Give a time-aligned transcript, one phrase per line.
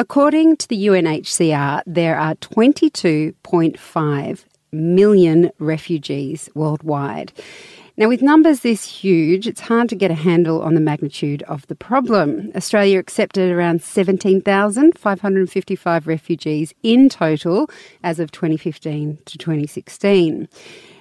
[0.00, 7.34] According to the UNHCR, there are 22.5 million refugees worldwide.
[7.98, 11.66] Now, with numbers this huge, it's hard to get a handle on the magnitude of
[11.66, 12.50] the problem.
[12.56, 17.68] Australia accepted around 17,555 refugees in total
[18.02, 20.48] as of 2015 to 2016.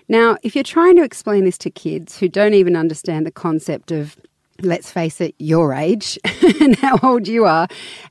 [0.10, 3.92] Now, if you're trying to explain this to kids who don't even understand the concept
[3.92, 4.18] of
[4.62, 6.18] let's face it, your age
[6.62, 7.68] and how old you are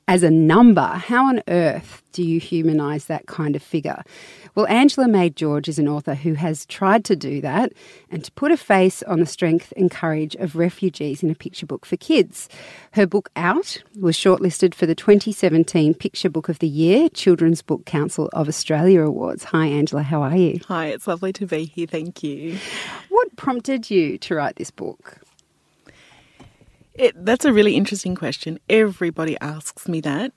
[0.07, 0.81] as a number.
[0.81, 4.03] How on earth do you humanise that kind of figure?
[4.55, 7.71] Well, Angela May George is an author who has tried to do that
[8.09, 11.65] and to put a face on the strength and courage of refugees in a picture
[11.65, 12.49] book for kids.
[12.91, 17.85] Her book Out was shortlisted for the 2017 Picture Book of the Year Children's Book
[17.85, 19.45] Council of Australia Awards.
[19.45, 20.59] Hi, Angela, how are you?
[20.67, 21.87] Hi, it's lovely to be here.
[21.87, 22.57] Thank you.
[23.09, 25.21] What prompted you to write this book?
[26.99, 28.59] It, that's a really interesting question.
[28.69, 30.33] Everybody asks me that.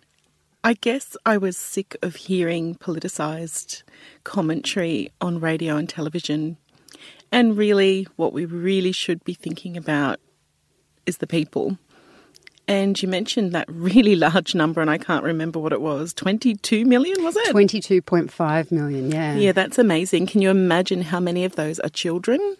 [0.62, 3.82] I guess I was sick of hearing politicised
[4.22, 6.56] commentary on radio and television.
[7.33, 10.20] And really, what we really should be thinking about
[11.05, 11.78] is the people.
[12.68, 16.84] And you mentioned that really large number, and I can't remember what it was 22
[16.84, 17.52] million, was it?
[17.52, 19.34] 22.5 million, yeah.
[19.34, 20.28] Yeah, that's amazing.
[20.28, 22.56] Can you imagine how many of those are children?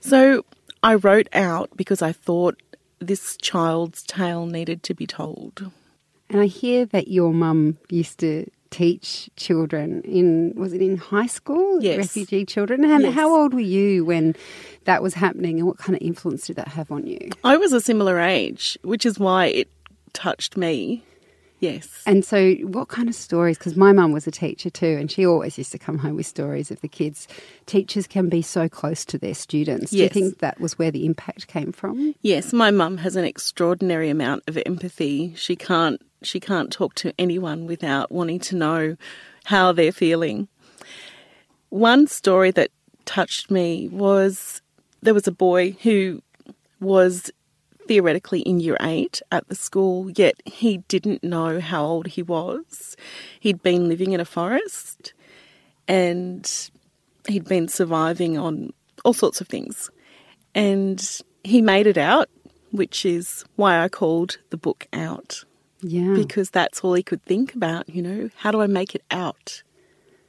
[0.00, 0.44] So
[0.82, 2.60] I wrote out because I thought
[3.02, 5.70] this child's tale needed to be told.
[6.30, 11.26] And I hear that your mum used to teach children in was it in high
[11.26, 11.82] school?
[11.82, 11.98] Yes.
[11.98, 12.84] Refugee children.
[12.84, 13.14] And Yes.
[13.14, 14.34] how old were you when
[14.84, 17.28] that was happening and what kind of influence did that have on you?
[17.44, 19.68] I was a similar age, which is why it
[20.14, 21.02] touched me.
[21.62, 22.02] Yes.
[22.06, 25.24] And so what kind of stories because my mum was a teacher too and she
[25.24, 27.28] always used to come home with stories of the kids.
[27.66, 29.92] Teachers can be so close to their students.
[29.92, 32.16] Do you think that was where the impact came from?
[32.20, 35.34] Yes, my mum has an extraordinary amount of empathy.
[35.36, 38.96] She can't she can't talk to anyone without wanting to know
[39.44, 40.48] how they're feeling.
[41.68, 42.72] One story that
[43.04, 44.62] touched me was
[45.00, 46.22] there was a boy who
[46.80, 47.30] was
[47.92, 52.96] theoretically in year 8 at the school yet he didn't know how old he was.
[53.38, 55.12] He'd been living in a forest
[55.86, 56.42] and
[57.28, 58.72] he'd been surviving on
[59.04, 59.90] all sorts of things.
[60.54, 60.98] And
[61.44, 62.30] he made it out,
[62.70, 65.44] which is why I called the book Out,
[65.82, 66.14] Yeah.
[66.14, 69.62] because that's all he could think about, you know, how do I make it out?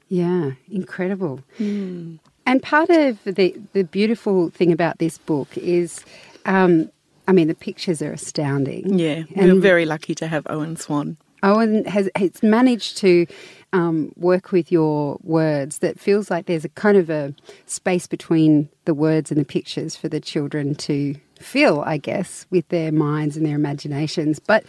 [0.09, 1.39] Yeah, incredible.
[1.59, 6.03] And part of the, the beautiful thing about this book is,
[6.45, 6.89] um,
[7.27, 8.97] I mean, the pictures are astounding.
[8.99, 11.17] Yeah, And- we're very lucky to have Owen Swan.
[11.41, 13.25] Owen has has managed to
[13.73, 17.33] um, work with your words that feels like there's a kind of a
[17.65, 22.65] space between the words and the pictures for the children to feel, I guess, with
[22.69, 24.39] their minds and their imaginations.
[24.39, 24.63] But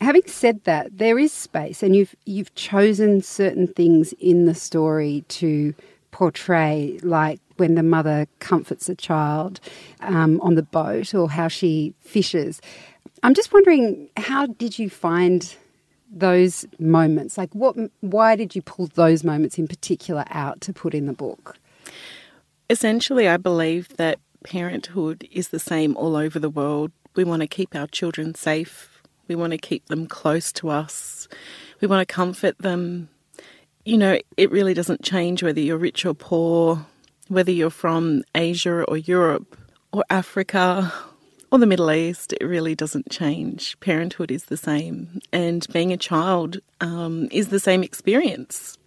[0.00, 5.24] having said that, there is space, and you've you've chosen certain things in the story
[5.28, 5.74] to
[6.12, 9.58] portray, like when the mother comforts a child
[10.00, 12.60] um, on the boat, or how she fishes.
[13.24, 15.54] I'm just wondering, how did you find
[16.12, 17.36] those moments?
[17.36, 17.76] Like, what?
[18.00, 21.56] Why did you pull those moments in particular out to put in the book?
[22.70, 26.92] Essentially, I believe that parenthood is the same all over the world.
[27.14, 31.28] We want to keep our children safe, we want to keep them close to us,
[31.80, 33.08] we want to comfort them.
[33.84, 36.86] You know, it really doesn't change whether you're rich or poor,
[37.28, 39.56] whether you're from Asia or Europe
[39.92, 40.92] or Africa
[41.50, 43.78] or the Middle East, it really doesn't change.
[43.80, 48.78] Parenthood is the same, and being a child um, is the same experience.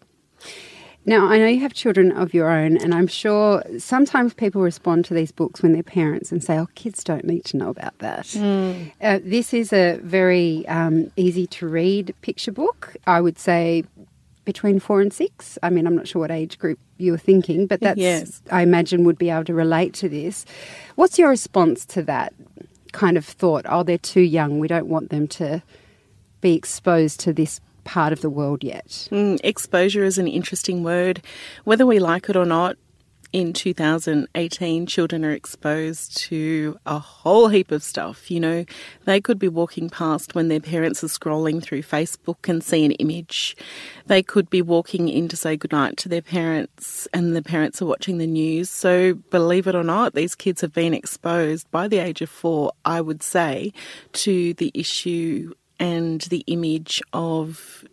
[1.07, 5.05] Now, I know you have children of your own, and I'm sure sometimes people respond
[5.05, 7.95] to these books when they're parents and say, Oh, kids don't need to know about
[7.99, 8.35] that.
[8.99, 12.95] Uh, this is a very um, easy to read picture book.
[13.05, 13.83] I would say
[14.45, 15.57] between four and six.
[15.63, 18.41] I mean, I'm not sure what age group you were thinking, but that's, Yes.
[18.51, 20.45] I imagine, would be able to relate to this.
[20.95, 22.33] What's your response to that
[22.93, 23.65] kind of thought?
[23.67, 24.59] Oh, they're too young.
[24.59, 25.61] We don't want them to
[26.41, 29.07] be exposed to this part of the world yet.
[29.11, 31.21] Mm, exposure is an interesting word.
[31.65, 32.77] Whether we like it or not,
[33.35, 38.31] in 2018, children are exposed to a whole heap of stuff.
[38.31, 38.65] You know,
[39.03, 42.93] they could be walking past when their parents are scrolling through Facebook and see an
[42.93, 43.57] image.
[44.05, 47.85] They could be walking in to say goodnight to their parents and the parents are
[47.85, 48.69] watching the news.
[48.69, 52.71] So, believe it or not, these kids have been exposed by the age of four,
[52.85, 53.73] I would say,
[54.13, 57.83] to the issue and the image of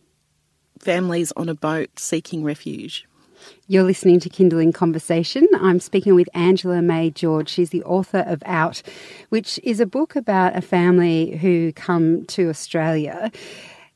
[0.79, 3.09] families on a boat seeking refuge.
[3.69, 5.49] You're listening to Kinderling Conversation.
[5.61, 7.49] I'm speaking with Angela May George.
[7.49, 8.83] She's the author of Out,
[9.29, 13.31] which is a book about a family who come to Australia.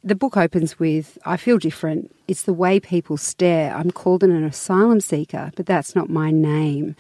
[0.03, 2.15] The book opens with I feel different.
[2.29, 3.75] It's the way people stare.
[3.75, 6.97] I'm called an asylum seeker, but that's not my name.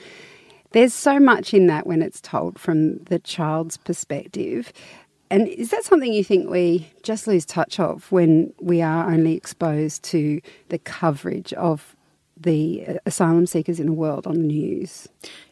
[0.73, 4.73] There's so much in that when it's told from the child's perspective.
[5.31, 9.35] And is that something you think we just lose touch of when we are only
[9.35, 11.96] exposed to the coverage of
[12.37, 15.09] the uh, asylum seekers in the world on the news.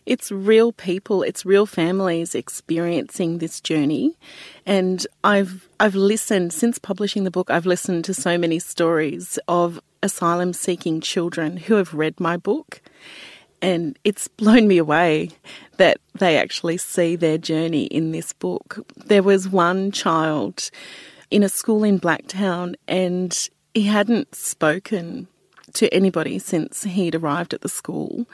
[0.07, 4.17] It's real people, it's real families experiencing this journey.
[4.67, 9.81] And I've I've listened since publishing the book, I've listened to so many stories of
[10.03, 12.83] asylum seeking children who have read my book.
[13.63, 15.31] And it's blown me away
[15.79, 18.85] that they actually see their journey in this book.
[19.07, 20.71] There was one child
[21.31, 25.29] in a school in Blacktown and he hadn't spoken
[25.75, 28.27] to anybody since he'd arrived at the school.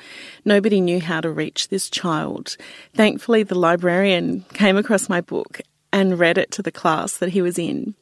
[0.45, 2.57] Nobody knew how to reach this child.
[2.95, 5.61] Thankfully, the librarian came across my book
[5.93, 7.95] and read it to the class that he was in.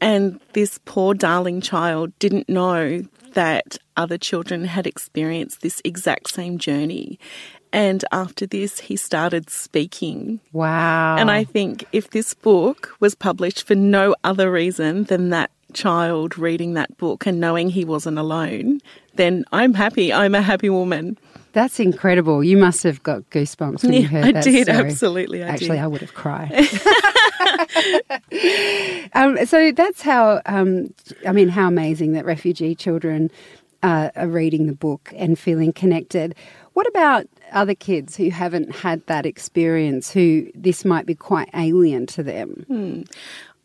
[0.00, 3.02] And this poor darling child didn't know
[3.34, 7.18] that other children had experienced this exact same journey.
[7.72, 10.40] And after this, he started speaking.
[10.52, 11.16] Wow.
[11.16, 16.38] And I think if this book was published for no other reason than that child
[16.38, 18.80] reading that book and knowing he wasn't alone,
[19.14, 20.12] then I'm happy.
[20.12, 21.18] I'm a happy woman.
[21.52, 22.44] That's incredible.
[22.44, 24.28] You must have got goosebumps when yeah, you heard that.
[24.28, 24.78] I that did, story.
[24.78, 25.42] absolutely.
[25.42, 25.78] I Actually, did.
[25.78, 26.52] I would have cried.
[29.14, 30.94] um, so that's how, um,
[31.26, 33.30] I mean, how amazing that refugee children
[33.82, 36.34] uh, are reading the book and feeling connected.
[36.74, 42.06] What about other kids who haven't had that experience, who this might be quite alien
[42.06, 42.64] to them?
[42.68, 43.02] Hmm.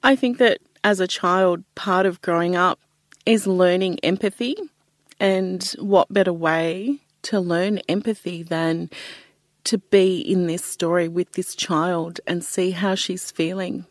[0.03, 2.79] I think that as a child, part of growing up
[3.25, 4.55] is learning empathy.
[5.19, 8.91] And what better way to learn empathy than
[9.63, 13.87] to be in this story with this child and see how she's feeling?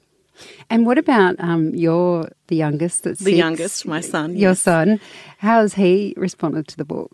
[0.71, 3.03] And what about um, your the youngest?
[3.03, 4.37] That's the six, youngest, my son.
[4.37, 4.63] Your yes.
[4.63, 5.01] son.
[5.39, 7.11] How has he responded to the book?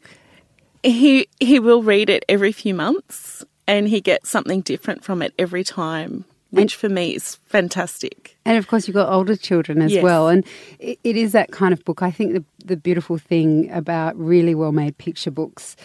[0.83, 5.33] He he will read it every few months, and he gets something different from it
[5.39, 8.37] every time which for me is fantastic.
[8.45, 10.03] And of course, you've got older children as yes.
[10.03, 10.29] well.
[10.29, 10.45] And
[10.79, 12.03] it, it is that kind of book.
[12.03, 15.77] I think the, the beautiful thing about really well made picture books,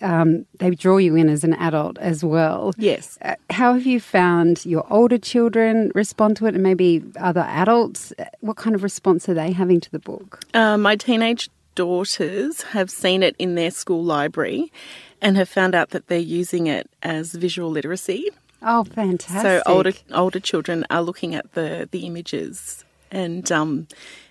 [0.00, 2.72] um, they draw you in as an adult as well.
[2.76, 3.18] Yes.
[3.22, 8.12] Uh, how have you found your older children respond to it and maybe other adults?
[8.40, 10.42] What kind of response are they having to the book?
[10.54, 14.72] Uh, my teenage daughters have seen it in their school library
[15.20, 18.30] and have found out that they're using it as visual literacy.
[18.62, 19.42] Oh, fantastic!
[19.42, 23.86] So older older children are looking at the the images and um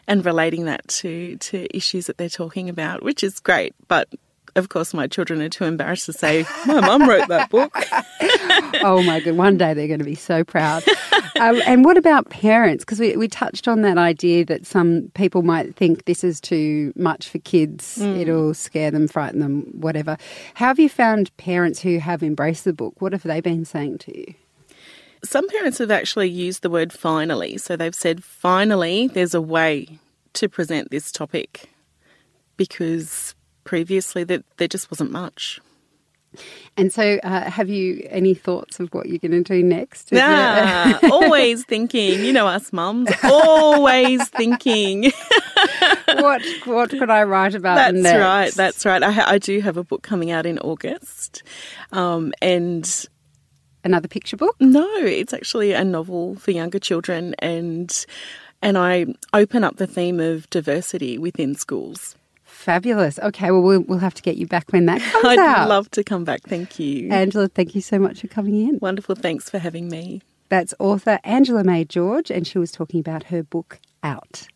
[0.07, 3.73] and relating that to to issues that they're talking about, which is great.
[3.87, 4.09] But
[4.55, 7.75] of course, my children are too embarrassed to say, "My mum wrote that book."
[8.83, 9.35] oh my god!
[9.35, 10.83] One day they're going to be so proud.
[11.39, 12.83] um, and what about parents?
[12.83, 16.93] Because we, we touched on that idea that some people might think this is too
[16.95, 17.97] much for kids.
[17.97, 18.19] Mm.
[18.19, 20.17] It'll scare them, frighten them, whatever.
[20.53, 23.01] How have you found parents who have embraced the book?
[23.01, 24.33] What have they been saying to you?
[25.23, 27.57] Some parents have actually used the word finally.
[27.57, 29.99] So they've said, finally, there's a way
[30.33, 31.69] to present this topic
[32.57, 33.33] because
[33.65, 35.59] previously that there just wasn't much.
[36.77, 40.11] And so, uh, have you any thoughts of what you're going to do next?
[40.11, 42.23] Nah, always thinking.
[42.23, 45.11] You know us mums, always thinking.
[46.05, 47.75] what what could I write about?
[47.75, 48.19] That's next?
[48.19, 48.53] right.
[48.53, 49.01] That's right.
[49.01, 51.43] I, I, do have a book coming out in August,
[51.93, 53.05] um, and
[53.85, 54.55] another picture book.
[54.59, 58.05] No, it's actually a novel for younger children, and
[58.61, 62.15] and I open up the theme of diversity within schools.
[62.65, 63.19] Fabulous.
[63.19, 65.59] Okay, well, well, we'll have to get you back when that comes I'd out.
[65.59, 66.41] I'd love to come back.
[66.47, 67.11] Thank you.
[67.11, 68.79] Angela, thank you so much for coming in.
[68.81, 69.13] Wonderful.
[69.13, 70.23] Thanks for having me.
[70.49, 74.47] That's author Angela May George, and she was talking about her book, Out.